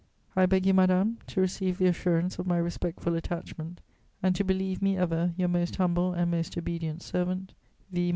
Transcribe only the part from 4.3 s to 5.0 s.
to believe me